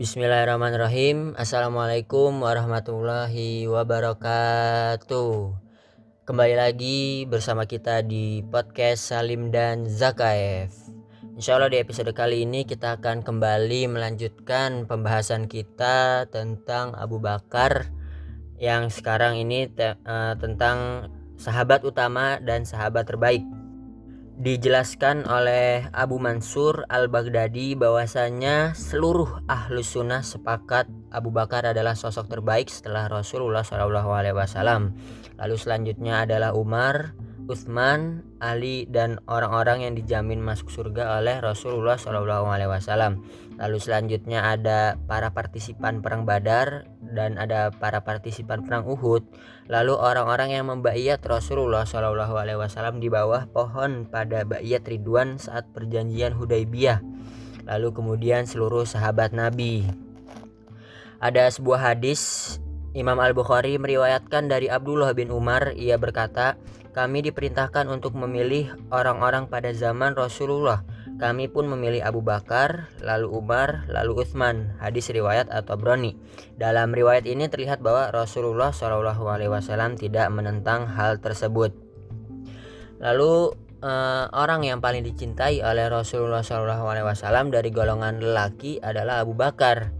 Bismillahirrahmanirrahim. 0.00 1.36
Assalamualaikum 1.36 2.40
warahmatullahi 2.40 3.68
wabarakatuh. 3.68 5.28
Kembali 6.24 6.56
lagi 6.56 7.28
bersama 7.28 7.68
kita 7.68 8.00
di 8.00 8.40
podcast 8.48 9.12
Salim 9.12 9.52
dan 9.52 9.84
Zakaev. 9.84 10.72
Insya 11.36 11.60
Allah 11.60 11.68
di 11.68 11.84
episode 11.84 12.16
kali 12.16 12.48
ini 12.48 12.64
kita 12.64 12.96
akan 12.96 13.20
kembali 13.20 13.92
melanjutkan 13.92 14.88
pembahasan 14.88 15.44
kita 15.52 16.24
tentang 16.32 16.96
Abu 16.96 17.20
Bakar 17.20 17.92
Yang 18.56 19.04
sekarang 19.04 19.36
ini 19.36 19.68
te 19.68 20.00
uh, 20.08 20.32
tentang 20.40 21.12
sahabat 21.36 21.84
utama 21.84 22.40
dan 22.40 22.64
sahabat 22.64 23.04
terbaik 23.04 23.44
dijelaskan 24.40 25.28
oleh 25.28 25.84
Abu 25.92 26.16
Mansur 26.16 26.88
al-Baghdadi 26.88 27.76
bahwasanya 27.76 28.72
seluruh 28.72 29.44
ahlus 29.44 29.92
sunnah 29.92 30.24
sepakat 30.24 30.88
Abu 31.12 31.28
Bakar 31.28 31.68
adalah 31.68 31.92
sosok 31.92 32.24
terbaik 32.32 32.72
setelah 32.72 33.04
Rasulullah 33.12 33.60
SAW. 33.60 34.96
Lalu 35.36 35.56
selanjutnya 35.60 36.24
adalah 36.24 36.56
Umar, 36.56 37.12
Utsman, 37.50 38.22
Ali 38.38 38.86
dan 38.86 39.18
orang-orang 39.26 39.82
yang 39.82 39.98
dijamin 39.98 40.38
masuk 40.38 40.70
surga 40.70 41.18
oleh 41.18 41.42
Rasulullah 41.42 41.98
SAW. 41.98 43.18
Lalu 43.58 43.76
selanjutnya 43.82 44.54
ada 44.54 44.94
para 45.10 45.34
partisipan 45.34 45.98
perang 45.98 46.22
Badar 46.22 46.86
dan 47.02 47.36
ada 47.42 47.74
para 47.74 48.06
partisipan 48.06 48.62
perang 48.62 48.86
Uhud. 48.86 49.26
Lalu 49.66 49.98
orang-orang 49.98 50.54
yang 50.54 50.70
membayat 50.70 51.18
Rasulullah 51.26 51.82
SAW 51.82 53.02
di 53.02 53.10
bawah 53.10 53.50
pohon 53.50 54.06
pada 54.06 54.46
bayat 54.46 54.86
Ridwan 54.86 55.42
saat 55.42 55.66
perjanjian 55.74 56.38
Hudaybiyah. 56.38 57.02
Lalu 57.66 57.90
kemudian 57.90 58.46
seluruh 58.46 58.86
sahabat 58.86 59.34
Nabi. 59.34 59.84
Ada 61.20 61.52
sebuah 61.52 61.92
hadis 61.92 62.56
Imam 62.90 63.20
Al-Bukhari 63.22 63.78
meriwayatkan 63.78 64.50
dari 64.50 64.66
Abdullah 64.66 65.14
bin 65.14 65.30
Umar 65.30 65.76
ia 65.78 65.94
berkata, 65.94 66.58
"Kami 66.90 67.22
diperintahkan 67.26 67.86
untuk 67.86 68.14
memilih 68.18 68.74
orang-orang 68.90 69.46
pada 69.46 69.70
zaman 69.74 70.14
Rasulullah." 70.14 70.82
Kami 71.20 71.52
pun 71.52 71.68
memilih 71.68 72.00
Abu 72.00 72.24
Bakar, 72.24 72.88
lalu 73.04 73.28
Umar, 73.28 73.84
lalu 73.92 74.24
Utsman. 74.24 74.72
Hadis 74.80 75.12
riwayat 75.12 75.52
atau 75.52 75.76
Broni. 75.76 76.16
Dalam 76.56 76.96
riwayat 76.96 77.28
ini 77.28 77.44
terlihat 77.44 77.84
bahwa 77.84 78.08
Rasulullah 78.08 78.72
SAW 78.72 80.00
tidak 80.00 80.32
menentang 80.32 80.88
hal 80.88 81.20
tersebut. 81.20 81.76
Lalu 83.04 83.52
uh, 83.84 84.32
orang 84.32 84.64
yang 84.64 84.80
paling 84.80 85.04
dicintai 85.04 85.60
oleh 85.60 85.92
Rasulullah 85.92 86.40
SAW 86.40 87.52
dari 87.52 87.68
golongan 87.68 88.20
lelaki 88.20 88.80
adalah 88.80 89.20
Abu 89.20 89.36
Bakar. 89.36 89.92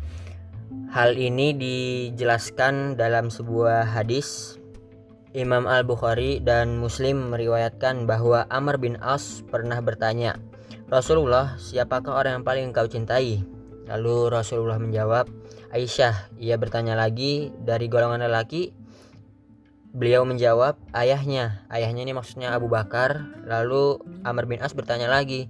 Hal 0.88 1.20
ini 1.20 1.52
dijelaskan 1.52 2.96
dalam 2.96 3.28
sebuah 3.28 3.92
hadis 3.92 4.59
Imam 5.30 5.70
Al-Bukhari 5.70 6.42
dan 6.42 6.82
Muslim 6.82 7.30
meriwayatkan 7.30 8.02
bahwa 8.02 8.50
Amr 8.50 8.82
bin 8.82 8.98
As 8.98 9.46
pernah 9.46 9.78
bertanya, 9.78 10.34
Rasulullah, 10.90 11.54
siapakah 11.54 12.18
orang 12.18 12.42
yang 12.42 12.46
paling 12.46 12.64
engkau 12.74 12.90
cintai? 12.90 13.46
Lalu 13.86 14.26
Rasulullah 14.26 14.82
menjawab, 14.82 15.30
Aisyah. 15.70 16.34
Ia 16.34 16.58
bertanya 16.58 16.98
lagi, 16.98 17.54
dari 17.62 17.86
golongan 17.86 18.26
lelaki? 18.26 18.74
Beliau 19.94 20.26
menjawab, 20.26 20.74
ayahnya. 20.98 21.62
Ayahnya 21.70 22.10
ini 22.10 22.14
maksudnya 22.14 22.50
Abu 22.50 22.66
Bakar. 22.66 23.22
Lalu 23.46 24.02
Amr 24.26 24.50
bin 24.50 24.58
As 24.58 24.74
bertanya 24.74 25.06
lagi, 25.06 25.46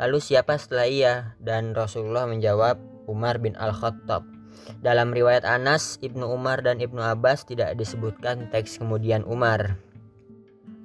lalu 0.00 0.24
siapa 0.24 0.56
setelah 0.56 0.88
ia? 0.88 1.14
Dan 1.36 1.76
Rasulullah 1.76 2.24
menjawab, 2.24 2.80
Umar 3.04 3.44
bin 3.44 3.60
Al-Khattab. 3.60 4.37
Dalam 4.78 5.10
riwayat 5.10 5.42
Anas, 5.42 5.98
Ibnu 5.98 6.24
Umar 6.28 6.62
dan 6.62 6.78
Ibnu 6.78 7.02
Abbas 7.02 7.48
tidak 7.48 7.74
disebutkan 7.74 8.50
teks 8.52 8.78
kemudian 8.78 9.26
Umar. 9.26 9.78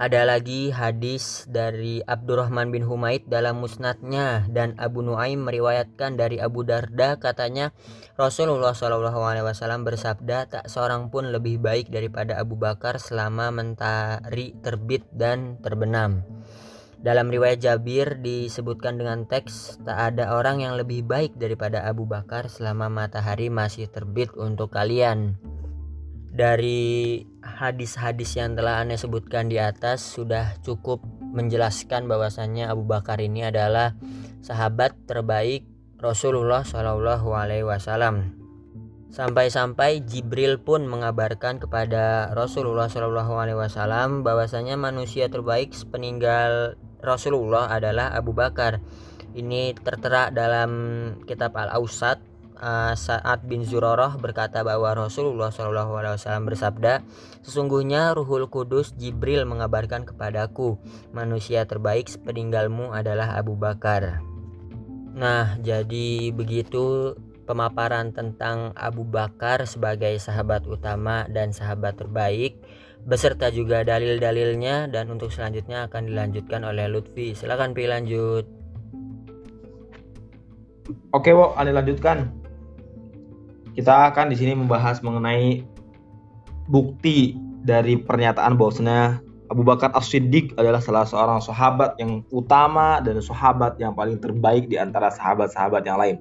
Ada 0.01 0.25
lagi 0.25 0.73
hadis 0.73 1.45
dari 1.45 2.01
Abdurrahman 2.01 2.73
bin 2.73 2.81
Humaid 2.81 3.29
dalam 3.29 3.61
musnadnya 3.61 4.41
dan 4.49 4.73
Abu 4.81 5.05
Nuaim 5.05 5.45
meriwayatkan 5.45 6.17
dari 6.17 6.41
Abu 6.41 6.65
Darda 6.65 7.21
katanya 7.21 7.69
Rasulullah 8.17 8.73
SAW 8.73 9.85
bersabda 9.85 10.49
tak 10.49 10.65
seorang 10.65 11.13
pun 11.13 11.29
lebih 11.29 11.61
baik 11.61 11.93
daripada 11.93 12.41
Abu 12.41 12.57
Bakar 12.57 12.97
selama 12.97 13.53
mentari 13.53 14.57
terbit 14.65 15.05
dan 15.13 15.61
terbenam. 15.61 16.25
Dalam 17.03 17.27
riwayat 17.27 17.59
Jabir 17.59 18.23
disebutkan 18.23 18.95
dengan 18.95 19.27
teks 19.27 19.83
tak 19.83 20.15
ada 20.15 20.39
orang 20.39 20.63
yang 20.63 20.79
lebih 20.79 21.03
baik 21.03 21.35
daripada 21.35 21.83
Abu 21.83 22.07
Bakar 22.07 22.47
selama 22.47 22.87
matahari 22.87 23.51
masih 23.51 23.91
terbit 23.91 24.31
untuk 24.39 24.71
kalian 24.71 25.35
dari 26.31 27.21
hadis-hadis 27.43 28.39
yang 28.39 28.55
telah 28.55 28.79
Anda 28.79 28.95
sebutkan 28.95 29.51
di 29.51 29.59
atas 29.59 29.99
sudah 30.15 30.55
cukup 30.63 31.03
menjelaskan 31.19 32.07
bahwasannya 32.07 32.71
Abu 32.71 32.87
Bakar 32.87 33.19
ini 33.19 33.51
adalah 33.51 33.99
sahabat 34.39 34.95
terbaik 35.03 35.67
Rasulullah 35.99 36.63
Shallallahu 36.63 37.35
Alaihi 37.35 37.67
Wasallam. 37.67 38.39
Sampai-sampai 39.13 40.07
Jibril 40.07 40.57
pun 40.57 40.89
mengabarkan 40.89 41.59
kepada 41.59 42.33
Rasulullah 42.33 42.89
Shallallahu 42.89 43.37
Alaihi 43.37 43.59
Wasallam 43.59 44.25
bahwasanya 44.25 44.73
manusia 44.79 45.29
terbaik 45.29 45.75
sepeninggal 45.75 46.79
Rasulullah 47.03 47.67
adalah 47.67 48.15
Abu 48.15 48.31
Bakar. 48.31 48.79
Ini 49.35 49.75
tertera 49.75 50.31
dalam 50.31 50.71
kitab 51.27 51.53
Al-Ausat 51.59 52.21
uh, 52.63 52.93
Sa'ad 52.95 53.43
bin 53.43 53.67
Zurarah 53.67 54.15
berkata 54.15 54.63
bahwa 54.63 54.95
Rasulullah 54.95 55.51
SAW 55.51 56.47
bersabda, 56.47 57.03
Sesungguhnya 57.43 58.15
Ruhul 58.15 58.47
Kudus 58.47 58.95
Jibril 58.95 59.43
mengabarkan 59.43 60.07
kepadaku, 60.07 60.79
manusia 61.11 61.67
terbaik 61.67 62.07
sepeninggalmu 62.07 62.95
adalah 62.95 63.35
Abu 63.35 63.59
Bakar. 63.59 64.23
Nah, 65.13 65.59
jadi 65.61 66.33
begitu 66.33 67.13
pemaparan 67.43 68.15
tentang 68.15 68.71
Abu 68.73 69.03
Bakar 69.03 69.67
sebagai 69.67 70.15
sahabat 70.17 70.63
utama 70.65 71.27
dan 71.27 71.51
sahabat 71.51 71.99
terbaik 71.99 72.57
beserta 73.03 73.51
juga 73.51 73.83
dalil-dalilnya 73.83 74.87
dan 74.87 75.11
untuk 75.11 75.27
selanjutnya 75.27 75.91
akan 75.91 76.07
dilanjutkan 76.07 76.63
oleh 76.63 76.87
Lutfi. 76.87 77.35
Silakan 77.35 77.75
pilih 77.75 77.91
lanjut. 77.91 78.45
Oke, 81.11 81.31
Wo, 81.35 81.55
Anda 81.55 81.75
lanjutkan. 81.75 82.31
Kita 83.73 84.13
akan 84.13 84.31
di 84.31 84.37
sini 84.37 84.53
membahas 84.53 85.01
mengenai 85.01 85.65
bukti 86.69 87.35
dari 87.63 87.99
pernyataan 87.99 88.55
bahwasanya 88.55 89.19
Abu 89.51 89.65
Bakar 89.65 89.91
As-Siddiq 89.93 90.55
adalah 90.55 90.79
salah 90.79 91.05
seorang 91.05 91.39
sahabat 91.43 91.99
yang 91.99 92.23
utama 92.31 93.03
dan 93.03 93.19
sahabat 93.19 93.77
yang 93.77 93.93
paling 93.93 94.17
terbaik 94.21 94.71
di 94.71 94.79
antara 94.79 95.11
sahabat-sahabat 95.11 95.83
yang 95.83 95.97
lain. 95.99 96.17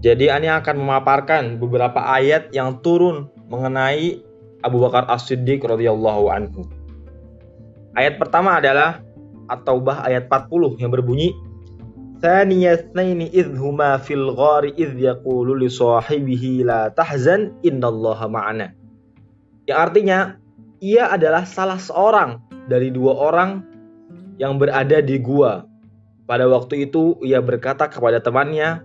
Jadi 0.00 0.32
Ani 0.32 0.48
akan 0.48 0.80
memaparkan 0.80 1.60
beberapa 1.60 2.00
ayat 2.00 2.48
yang 2.56 2.80
turun 2.80 3.28
mengenai 3.52 4.29
Abu 4.60 4.80
Bakar 4.82 5.08
As-Siddiq 5.08 5.64
radhiyallahu 5.64 6.28
anhu. 6.28 6.68
Ayat 7.96 8.20
pertama 8.20 8.60
adalah 8.60 9.02
At-Taubah 9.50 10.06
ayat 10.06 10.30
40 10.30 10.78
yang 10.78 10.94
berbunyi 10.94 11.34
Thaniyatnaini 12.20 13.32
idhuma 13.32 13.96
fil 13.96 14.36
ghari 14.36 14.76
idh 14.76 14.92
yaqulu 14.92 15.56
li 15.56 15.72
sahibihi 15.72 16.68
la 16.68 16.92
tahzan 16.92 17.56
innallaha 17.64 18.28
ma'ana. 18.28 18.76
Yang 19.64 19.78
artinya 19.80 20.18
ia 20.84 21.08
adalah 21.08 21.48
salah 21.48 21.80
seorang 21.80 22.44
dari 22.68 22.92
dua 22.92 23.16
orang 23.16 23.64
yang 24.36 24.60
berada 24.60 25.00
di 25.00 25.16
gua. 25.16 25.64
Pada 26.28 26.44
waktu 26.44 26.92
itu 26.92 27.16
ia 27.24 27.40
berkata 27.40 27.88
kepada 27.88 28.20
temannya, 28.20 28.84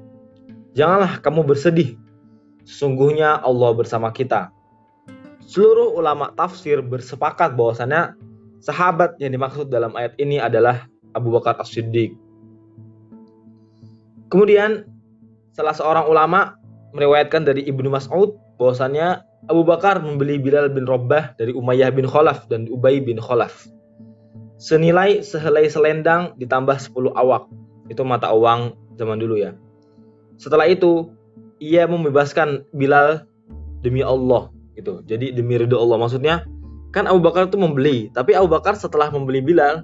"Janganlah 0.71 1.19
kamu 1.19 1.43
bersedih. 1.43 1.99
Sesungguhnya 2.63 3.43
Allah 3.43 3.75
bersama 3.75 4.15
kita." 4.15 4.54
Seluruh 5.45 5.93
ulama 5.93 6.33
tafsir 6.33 6.81
bersepakat 6.81 7.53
bahwasanya 7.53 8.17
sahabat 8.59 9.17
yang 9.21 9.33
dimaksud 9.37 9.69
dalam 9.69 9.93
ayat 9.93 10.17
ini 10.17 10.41
adalah 10.41 10.89
Abu 11.13 11.31
Bakar 11.31 11.55
As-Siddiq 11.61 12.25
Kemudian 14.33 14.89
salah 15.53 15.71
seorang 15.77 16.09
ulama 16.09 16.57
meriwayatkan 16.97 17.45
dari 17.45 17.61
Ibnu 17.69 17.93
Mas'ud 17.93 18.35
bahwasannya 18.57 19.21
Abu 19.45 19.61
Bakar 19.61 20.01
membeli 20.01 20.41
Bilal 20.41 20.73
bin 20.73 20.89
Robah 20.89 21.37
dari 21.37 21.53
Umayyah 21.53 21.93
bin 21.93 22.09
Khalaf 22.09 22.49
dan 22.49 22.65
Ubay 22.65 22.97
bin 22.97 23.21
Khalaf. 23.21 23.69
Senilai 24.57 25.21
sehelai 25.21 25.69
selendang 25.69 26.33
ditambah 26.41 26.73
10 26.73 27.13
awak. 27.13 27.45
Itu 27.91 28.01
mata 28.01 28.33
uang 28.33 28.73
zaman 28.97 29.21
dulu 29.21 29.37
ya. 29.37 29.53
Setelah 30.41 30.65
itu, 30.65 31.13
ia 31.61 31.85
membebaskan 31.85 32.65
Bilal 32.73 33.29
demi 33.85 34.01
Allah 34.01 34.49
gitu. 34.75 35.01
Jadi 35.07 35.31
demi 35.31 35.55
ridho 35.55 35.79
Allah. 35.79 35.97
Maksudnya 35.97 36.43
kan 36.91 37.07
Abu 37.07 37.23
Bakar 37.23 37.47
itu 37.47 37.57
membeli, 37.59 38.11
tapi 38.11 38.35
Abu 38.35 38.51
Bakar 38.51 38.75
setelah 38.75 39.11
membeli 39.11 39.43
Bilal, 39.43 39.83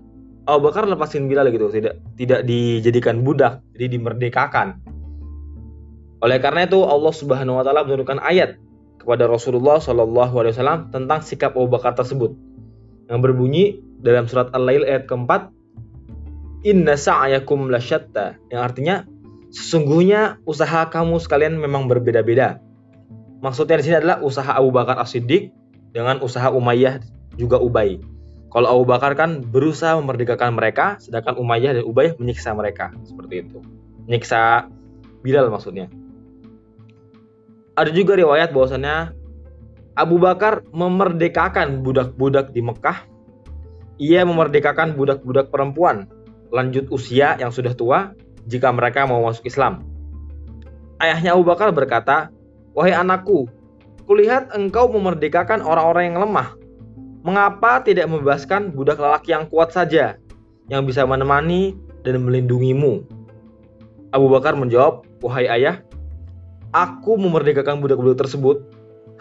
Abu 0.49 0.69
Bakar 0.69 0.89
lepasin 0.89 1.29
Bilal 1.29 1.53
gitu 1.53 1.69
tidak 1.69 2.01
tidak 2.17 2.41
dijadikan 2.49 3.21
budak 3.21 3.61
jadi 3.77 3.97
dimerdekakan 3.97 4.81
Oleh 6.21 6.37
karena 6.37 6.69
itu 6.69 6.81
Allah 6.85 7.13
Subhanahu 7.13 7.57
wa 7.57 7.63
taala 7.65 7.81
menurunkan 7.81 8.21
ayat 8.21 8.57
kepada 9.01 9.25
Rasulullah 9.25 9.81
Shallallahu 9.81 10.33
alaihi 10.37 10.53
wasallam 10.53 10.93
tentang 10.93 11.25
sikap 11.25 11.57
Abu 11.57 11.69
Bakar 11.69 11.97
tersebut 11.97 12.33
yang 13.09 13.21
berbunyi 13.25 13.81
dalam 14.01 14.29
surat 14.29 14.53
Al-Lail 14.53 14.85
ayat 14.85 15.09
keempat 15.09 15.49
Inna 16.61 16.93
sa'yakum 16.93 17.73
lasyatta 17.73 18.37
yang 18.53 18.61
artinya 18.61 19.01
sesungguhnya 19.49 20.37
usaha 20.45 20.85
kamu 20.93 21.17
sekalian 21.17 21.57
memang 21.57 21.89
berbeda-beda. 21.89 22.61
Maksudnya 23.41 23.81
di 23.81 23.83
sini 23.89 23.97
adalah 23.97 24.21
usaha 24.21 24.53
Abu 24.53 24.69
Bakar 24.69 25.01
As-Siddiq 25.01 25.49
dengan 25.91 26.21
usaha 26.21 26.53
Umayyah 26.53 27.01
juga 27.35 27.57
Ubay. 27.57 27.97
Kalau 28.53 28.67
Abu 28.69 28.85
Bakar 28.85 29.17
kan 29.17 29.41
berusaha 29.41 29.97
memerdekakan 29.97 30.53
mereka, 30.53 31.01
sedangkan 31.01 31.41
Umayyah 31.41 31.81
dan 31.81 31.83
Ubay 31.89 32.13
menyiksa 32.21 32.53
mereka. 32.53 32.93
Seperti 33.01 33.47
itu. 33.47 33.59
Menyiksa 34.05 34.69
Bilal 35.25 35.49
maksudnya. 35.49 35.89
Ada 37.77 37.89
juga 37.89 38.13
riwayat 38.13 38.53
bahwasannya 38.53 39.15
Abu 39.97 40.21
Bakar 40.21 40.61
memerdekakan 40.69 41.81
budak-budak 41.81 42.53
di 42.53 42.61
Mekah. 42.61 43.09
Ia 44.01 44.25
memerdekakan 44.25 44.97
budak-budak 44.97 45.53
perempuan 45.53 46.09
lanjut 46.51 46.89
usia 46.91 47.39
yang 47.39 47.53
sudah 47.53 47.71
tua 47.71 48.11
jika 48.49 48.73
mereka 48.73 49.07
mau 49.07 49.23
masuk 49.23 49.47
Islam. 49.47 49.85
Ayahnya 50.99 51.33
Abu 51.33 51.47
Bakar 51.47 51.71
berkata, 51.73 52.29
"Wahai 52.71 52.95
anakku, 52.95 53.51
kulihat 54.07 54.51
engkau 54.55 54.87
memerdekakan 54.91 55.59
orang-orang 55.59 56.11
yang 56.11 56.19
lemah. 56.23 56.55
Mengapa 57.21 57.85
tidak 57.85 58.09
membebaskan 58.09 58.73
budak 58.73 58.97
lelaki 58.97 59.35
yang 59.35 59.45
kuat 59.45 59.69
saja, 59.75 60.17
yang 60.71 60.87
bisa 60.87 61.03
menemani 61.03 61.75
dan 62.01 62.23
melindungimu?" 62.23 63.03
Abu 64.11 64.27
Bakar 64.27 64.55
menjawab, 64.59 65.07
"Wahai 65.23 65.47
ayah, 65.47 65.83
aku 66.75 67.15
memerdekakan 67.15 67.79
budak-budak 67.79 68.27
tersebut 68.27 68.63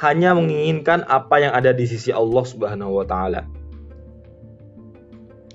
hanya 0.03 0.35
menginginkan 0.35 1.05
apa 1.07 1.43
yang 1.43 1.53
ada 1.55 1.71
di 1.71 1.87
sisi 1.87 2.11
Allah 2.11 2.45
Subhanahu 2.47 2.99
wa 2.99 3.07
taala." 3.07 3.47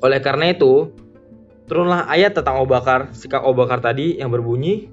Oleh 0.03 0.19
karena 0.19 0.51
itu, 0.51 0.91
turunlah 1.65 2.05
ayat 2.11 2.35
tentang 2.35 2.59
Abu 2.59 2.75
Bakar, 2.75 3.09
sikap 3.15 3.41
Abu 3.41 3.63
Bakar 3.63 3.81
tadi 3.81 4.19
yang 4.19 4.29
berbunyi 4.29 4.91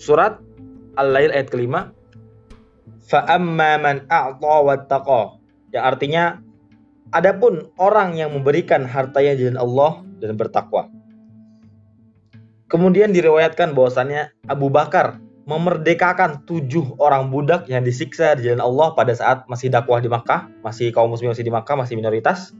surat 0.00 0.40
Al-Lail 0.96 1.28
ayat 1.34 1.52
kelima 1.52 1.95
Fa'amma 3.06 3.78
man 3.78 3.96
a'ta 4.10 4.54
wattaqa 4.66 5.38
yang 5.74 5.84
artinya 5.86 6.24
adapun 7.14 7.70
orang 7.78 8.18
yang 8.18 8.34
memberikan 8.34 8.86
hartanya 8.86 9.38
jalan 9.38 9.58
Allah 9.58 9.92
dan 10.18 10.34
bertakwa. 10.34 10.90
Kemudian 12.66 13.14
diriwayatkan 13.14 13.78
bahwasannya 13.78 14.34
Abu 14.50 14.74
Bakar 14.74 15.22
memerdekakan 15.46 16.42
tujuh 16.42 16.98
orang 16.98 17.30
budak 17.30 17.70
yang 17.70 17.86
disiksa 17.86 18.34
di 18.34 18.50
jalan 18.50 18.58
Allah 18.58 18.98
pada 18.98 19.14
saat 19.14 19.46
masih 19.46 19.70
dakwah 19.70 20.02
di 20.02 20.10
Makkah, 20.10 20.50
masih 20.66 20.90
kaum 20.90 21.14
muslim 21.14 21.30
masih 21.30 21.46
di 21.46 21.54
Makkah, 21.54 21.78
masih 21.78 21.94
minoritas. 21.94 22.50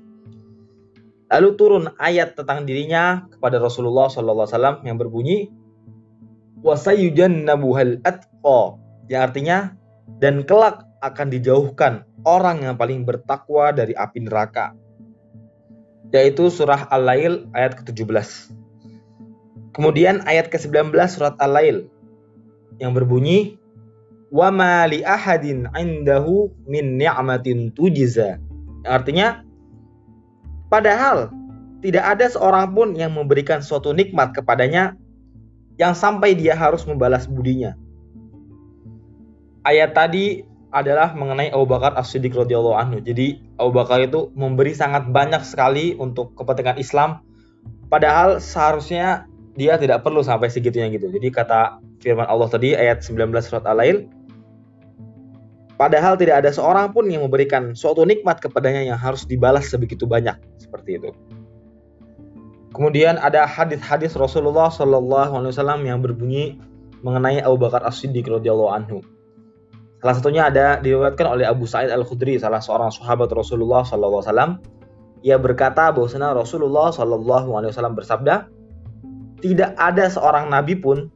Lalu 1.26 1.58
turun 1.58 1.84
ayat 1.98 2.38
tentang 2.38 2.62
dirinya 2.62 3.26
kepada 3.26 3.58
Rasulullah 3.58 4.06
SAW 4.06 4.86
yang 4.86 4.94
berbunyi 4.94 5.50
wasayujannabuhal 6.62 8.06
atqa 8.06 8.78
yang 9.10 9.26
artinya 9.26 9.74
dan 10.22 10.46
kelak 10.46 10.86
akan 11.02 11.28
dijauhkan 11.28 12.06
orang 12.26 12.64
yang 12.64 12.74
paling 12.78 13.02
bertakwa 13.06 13.70
dari 13.74 13.92
api 13.94 14.26
neraka 14.26 14.72
yaitu 16.14 16.48
surah 16.48 16.88
Al-Lail 16.88 17.50
ayat 17.52 17.76
ke-17 17.82 18.54
kemudian 19.76 20.24
ayat 20.24 20.48
ke-19 20.48 20.94
surat 21.10 21.34
Al-Lail 21.42 21.90
yang 22.80 22.96
berbunyi 22.96 23.58
wa 24.30 24.48
ma 24.50 24.86
li 24.88 25.02
ahadin 25.02 25.68
indahu 25.76 26.50
min 26.64 26.96
ni'matin 26.96 27.74
tujiza 27.74 28.38
artinya 28.86 29.46
Padahal 30.66 31.30
tidak 31.78 32.04
ada 32.18 32.26
seorang 32.26 32.74
pun 32.74 32.88
yang 32.98 33.14
memberikan 33.14 33.62
suatu 33.62 33.94
nikmat 33.94 34.34
kepadanya 34.34 34.98
yang 35.78 35.94
sampai 35.94 36.34
dia 36.34 36.58
harus 36.58 36.82
membalas 36.82 37.30
budinya. 37.30 37.78
Ayat 39.66 39.98
tadi 39.98 40.46
adalah 40.70 41.10
mengenai 41.18 41.50
Abu 41.50 41.66
Bakar 41.66 41.98
As-Siddiq 41.98 42.38
radhiyallahu 42.38 42.76
anhu. 42.78 43.02
Jadi 43.02 43.42
Abu 43.58 43.74
Bakar 43.74 43.98
itu 44.06 44.30
memberi 44.38 44.76
sangat 44.78 45.10
banyak 45.10 45.42
sekali 45.42 45.98
untuk 45.98 46.38
kepentingan 46.38 46.78
Islam 46.78 47.26
padahal 47.90 48.38
seharusnya 48.38 49.26
dia 49.58 49.74
tidak 49.80 50.06
perlu 50.06 50.22
sampai 50.22 50.52
segitunya 50.52 50.86
gitu. 50.94 51.10
Jadi 51.10 51.28
kata 51.34 51.82
firman 51.98 52.30
Allah 52.30 52.46
tadi 52.46 52.78
ayat 52.78 53.02
19 53.02 53.34
surat 53.42 53.66
Al-Lail 53.66 54.06
Padahal 55.76 56.16
tidak 56.16 56.40
ada 56.40 56.50
seorang 56.56 56.96
pun 56.96 57.04
yang 57.04 57.28
memberikan 57.28 57.76
suatu 57.76 58.08
nikmat 58.08 58.40
kepadanya 58.40 58.80
yang 58.80 58.96
harus 58.96 59.28
dibalas 59.28 59.68
sebegitu 59.68 60.08
banyak 60.08 60.32
seperti 60.56 60.96
itu. 60.96 61.12
Kemudian 62.72 63.20
ada 63.20 63.44
hadis-hadis 63.44 64.16
Rasulullah 64.16 64.72
Shallallahu 64.72 65.36
Alaihi 65.36 65.52
Wasallam 65.52 65.84
yang 65.84 66.00
berbunyi 66.00 66.56
mengenai 67.04 67.44
Abu 67.44 67.60
Bakar 67.60 67.84
As 67.84 68.00
Siddiq 68.00 68.24
radhiyallahu 68.24 68.72
anhu. 68.72 69.04
Salah 70.04 70.14
satunya 70.16 70.52
ada 70.52 70.76
diriwayatkan 70.84 71.24
oleh 71.24 71.48
Abu 71.48 71.64
Sa'id 71.64 71.88
Al 71.88 72.04
Khudri, 72.04 72.36
salah 72.36 72.60
seorang 72.60 72.92
sahabat 72.92 73.32
Rasulullah 73.32 73.80
Wasallam. 73.82 74.60
Ia 75.24 75.40
berkata 75.40 75.88
bahwasanya 75.90 76.36
Rasulullah 76.36 76.92
Wasallam 76.92 77.96
bersabda, 77.96 78.46
tidak 79.40 79.72
ada 79.80 80.08
seorang 80.12 80.52
nabi 80.52 80.76
pun 80.76 81.08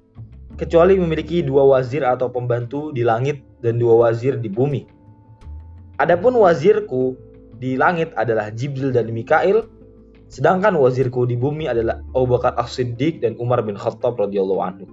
kecuali 0.56 0.96
memiliki 0.96 1.40
dua 1.44 1.64
wazir 1.64 2.04
atau 2.04 2.28
pembantu 2.32 2.92
di 2.92 3.04
langit 3.04 3.40
dan 3.64 3.76
dua 3.80 4.08
wazir 4.08 4.36
di 4.40 4.48
bumi. 4.48 4.84
Adapun 6.00 6.36
wazirku 6.36 7.16
di 7.60 7.76
langit 7.76 8.12
adalah 8.16 8.48
Jibril 8.52 8.92
dan 8.92 9.12
Mikail, 9.12 9.68
sedangkan 10.32 10.72
wazirku 10.76 11.28
di 11.28 11.36
bumi 11.36 11.68
adalah 11.68 12.00
Abu 12.16 12.36
Bakar 12.36 12.56
As-Siddiq 12.56 13.20
dan 13.20 13.36
Umar 13.36 13.60
bin 13.60 13.76
Khattab 13.76 14.16
radhiyallahu 14.16 14.60
anhu. 14.64 14.84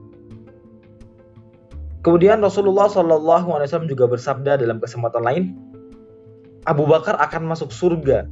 Kemudian 2.08 2.40
Rasulullah 2.40 2.88
wasallam 2.88 3.92
juga 3.92 4.08
bersabda 4.08 4.56
dalam 4.56 4.80
kesempatan 4.80 5.28
lain, 5.28 5.44
Abu 6.64 6.88
Bakar 6.88 7.20
akan 7.20 7.52
masuk 7.52 7.68
surga. 7.68 8.24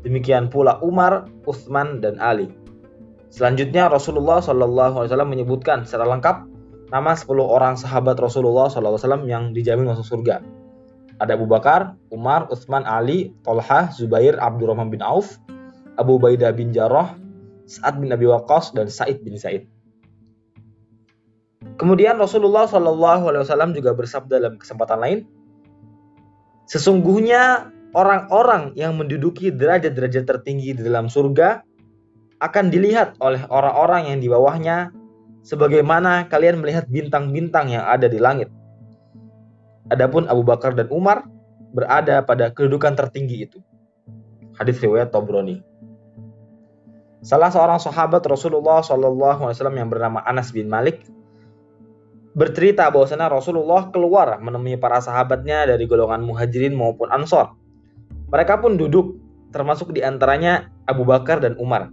Demikian 0.00 0.48
pula 0.48 0.80
Umar, 0.80 1.28
Utsman 1.44 2.00
dan 2.00 2.16
Ali. 2.16 2.48
Selanjutnya 3.28 3.92
Rasulullah 3.92 4.40
wasallam 4.40 5.36
menyebutkan 5.36 5.84
secara 5.84 6.08
lengkap 6.16 6.48
nama 6.88 7.12
10 7.12 7.28
orang 7.44 7.76
sahabat 7.76 8.16
Rasulullah 8.16 8.72
SAW 8.72 9.28
yang 9.28 9.52
dijamin 9.52 9.92
masuk 9.92 10.16
surga. 10.16 10.40
Ada 11.20 11.36
Abu 11.36 11.44
Bakar, 11.44 12.00
Umar, 12.08 12.48
Utsman, 12.48 12.88
Ali, 12.88 13.36
Tolhah, 13.44 13.92
Zubair, 13.92 14.40
Abdurrahman 14.40 14.88
bin 14.88 15.04
Auf, 15.04 15.36
Abu 16.00 16.16
Baidah 16.16 16.56
bin 16.56 16.72
Jarrah, 16.72 17.20
Sa'ad 17.68 18.00
bin 18.00 18.08
Abi 18.16 18.24
Waqqas, 18.24 18.72
dan 18.72 18.88
Sa'id 18.88 19.20
bin 19.20 19.36
Sa'id. 19.36 19.68
Kemudian 21.80 22.20
Rasulullah 22.20 22.68
SAW 22.68 23.72
juga 23.72 23.96
bersabda 23.96 24.36
dalam 24.36 24.60
kesempatan 24.60 25.00
lain, 25.00 25.18
Sesungguhnya 26.70 27.66
orang-orang 27.98 28.78
yang 28.78 28.94
menduduki 28.94 29.50
derajat-derajat 29.50 30.22
tertinggi 30.22 30.78
di 30.78 30.86
dalam 30.86 31.10
surga 31.10 31.66
akan 32.38 32.70
dilihat 32.70 33.18
oleh 33.18 33.42
orang-orang 33.50 34.14
yang 34.14 34.18
di 34.22 34.30
bawahnya 34.30 34.94
sebagaimana 35.42 36.30
kalian 36.30 36.62
melihat 36.62 36.86
bintang-bintang 36.86 37.74
yang 37.74 37.82
ada 37.82 38.06
di 38.06 38.22
langit. 38.22 38.54
Adapun 39.90 40.30
Abu 40.30 40.46
Bakar 40.46 40.78
dan 40.78 40.86
Umar 40.94 41.26
berada 41.74 42.22
pada 42.22 42.54
kedudukan 42.54 42.94
tertinggi 42.94 43.50
itu. 43.50 43.58
Hadis 44.54 44.78
riwayat 44.78 45.10
Tobroni. 45.10 45.58
Salah 47.26 47.50
seorang 47.50 47.82
sahabat 47.82 48.22
Rasulullah 48.30 48.78
SAW 48.78 49.50
yang 49.74 49.90
bernama 49.90 50.22
Anas 50.22 50.54
bin 50.54 50.70
Malik 50.70 51.02
bercerita 52.30 52.86
bahwasanya 52.88 53.26
Rasulullah 53.26 53.90
keluar 53.90 54.38
menemui 54.38 54.78
para 54.78 55.02
sahabatnya 55.02 55.66
dari 55.66 55.84
golongan 55.90 56.22
muhajirin 56.22 56.74
maupun 56.74 57.10
ansor. 57.10 57.58
Mereka 58.30 58.62
pun 58.62 58.78
duduk, 58.78 59.18
termasuk 59.50 59.90
di 59.90 60.06
antaranya 60.06 60.70
Abu 60.86 61.02
Bakar 61.02 61.42
dan 61.42 61.58
Umar. 61.58 61.90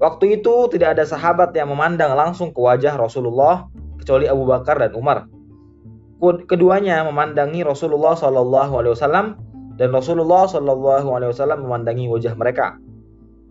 Waktu 0.00 0.40
itu 0.40 0.66
tidak 0.72 0.98
ada 0.98 1.04
sahabat 1.06 1.52
yang 1.54 1.70
memandang 1.70 2.16
langsung 2.16 2.50
ke 2.50 2.58
wajah 2.58 2.96
Rasulullah 2.96 3.68
kecuali 4.00 4.26
Abu 4.26 4.48
Bakar 4.48 4.80
dan 4.80 4.96
Umar. 4.96 5.28
Keduanya 6.48 7.06
memandangi 7.06 7.62
Rasulullah 7.62 8.18
Shallallahu 8.18 8.72
Alaihi 8.78 8.94
Wasallam 8.98 9.26
dan 9.78 9.94
Rasulullah 9.94 10.48
Shallallahu 10.48 11.06
Alaihi 11.12 11.30
Wasallam 11.30 11.66
memandangi 11.66 12.10
wajah 12.10 12.34
mereka. 12.34 12.80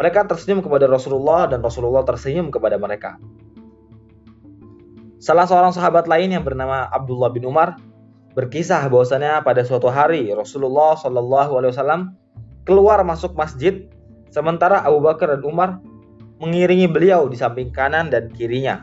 Mereka 0.01 0.25
tersenyum 0.25 0.65
kepada 0.65 0.89
Rasulullah 0.89 1.45
dan 1.45 1.61
Rasulullah 1.61 2.01
tersenyum 2.01 2.49
kepada 2.49 2.75
mereka. 2.81 3.21
Salah 5.21 5.45
seorang 5.45 5.69
sahabat 5.69 6.09
lain 6.09 6.33
yang 6.33 6.41
bernama 6.41 6.89
Abdullah 6.89 7.29
bin 7.29 7.45
Umar 7.45 7.77
berkisah 8.33 8.81
bahwasanya 8.89 9.45
pada 9.45 9.61
suatu 9.61 9.85
hari 9.85 10.33
Rasulullah 10.33 10.97
Shallallahu 10.97 11.61
Alaihi 11.61 11.77
Wasallam 11.77 12.01
keluar 12.65 12.97
masuk 13.05 13.37
masjid 13.37 13.85
sementara 14.33 14.81
Abu 14.81 14.97
Bakar 14.97 15.37
dan 15.37 15.45
Umar 15.45 15.77
mengiringi 16.41 16.89
beliau 16.89 17.29
di 17.29 17.37
samping 17.37 17.69
kanan 17.69 18.09
dan 18.09 18.33
kirinya. 18.33 18.81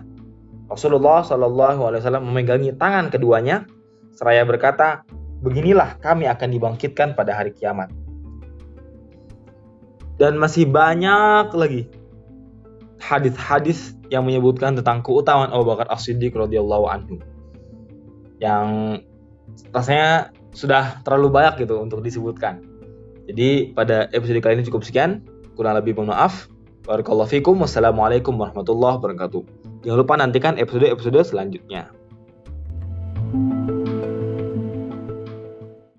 Rasulullah 0.70 1.26
Shallallahu 1.26 1.90
Alaihi 1.90 2.06
Wasallam 2.06 2.30
memegangi 2.30 2.70
tangan 2.78 3.10
keduanya 3.10 3.66
seraya 4.14 4.46
berkata, 4.46 5.02
beginilah 5.42 5.98
kami 5.98 6.30
akan 6.30 6.54
dibangkitkan 6.54 7.18
pada 7.18 7.34
hari 7.34 7.50
kiamat. 7.50 7.90
Dan 10.22 10.38
masih 10.38 10.70
banyak 10.70 11.50
lagi 11.50 11.90
hadis-hadis 12.98 13.94
yang 14.10 14.26
menyebutkan 14.26 14.74
tentang 14.74 15.02
keutamaan 15.02 15.50
Abu 15.54 15.66
Bakar 15.66 15.86
As-Siddiq 15.90 16.34
radhiyallahu 16.34 16.86
anhu. 16.90 17.16
Yang 18.38 19.00
rasanya 19.74 20.30
sudah 20.54 21.02
terlalu 21.02 21.34
banyak 21.34 21.66
gitu 21.66 21.78
untuk 21.78 22.02
disebutkan. 22.02 22.62
Jadi 23.28 23.76
pada 23.76 24.08
episode 24.16 24.40
kali 24.40 24.60
ini 24.60 24.64
cukup 24.66 24.82
sekian. 24.82 25.22
Kurang 25.54 25.76
lebih 25.76 25.98
mohon 25.98 26.14
maaf. 26.14 26.48
Barakallahu 26.88 27.28
fikum. 27.28 27.60
Wassalamualaikum 27.60 28.32
warahmatullahi 28.40 28.96
wabarakatuh. 28.96 29.42
Jangan 29.84 29.98
lupa 30.00 30.14
nantikan 30.16 30.56
episode-episode 30.56 31.20
selanjutnya. 31.28 31.92
thank 33.28 33.52
you 33.52 33.57